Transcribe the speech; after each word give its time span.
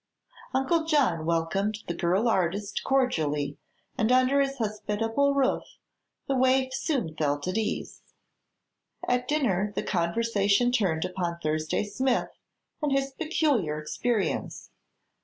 Uncle 0.55 0.83
John 0.85 1.27
welcomed 1.27 1.77
the 1.87 1.93
girl 1.93 2.27
artist 2.27 2.81
cordially 2.83 3.59
and 3.99 4.11
under 4.11 4.41
his 4.41 4.57
hospitable 4.57 5.35
roof 5.35 5.61
the 6.27 6.35
waif 6.35 6.73
soon 6.73 7.15
felt 7.15 7.47
at 7.47 7.55
ease. 7.55 8.01
At 9.07 9.27
dinner 9.27 9.71
the 9.75 9.83
conversation 9.83 10.71
turned 10.71 11.05
upon 11.05 11.37
Thursday 11.37 11.83
Smith 11.83 12.29
and 12.81 12.91
his 12.91 13.11
peculiar 13.11 13.77
experience. 13.79 14.71